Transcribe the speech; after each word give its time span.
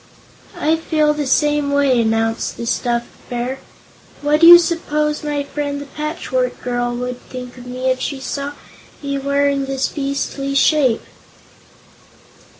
"I 0.59 0.77
feel 0.77 1.13
the 1.13 1.27
same 1.27 1.69
way," 1.71 2.01
announced 2.01 2.57
the 2.57 2.65
stuffed 2.65 3.05
Bear. 3.29 3.59
"What 4.23 4.41
do 4.41 4.47
you 4.47 4.57
suppose 4.57 5.23
my 5.23 5.43
friend 5.43 5.79
the 5.79 5.85
Patchwork 5.85 6.59
Girl 6.63 6.91
would 6.95 7.21
think 7.21 7.55
of 7.59 7.67
me, 7.67 7.87
if 7.91 7.99
she 7.99 8.19
saw 8.19 8.53
me 9.03 9.19
wearing 9.19 9.65
this 9.65 9.87
beastly 9.89 10.55
shape?" 10.55 11.03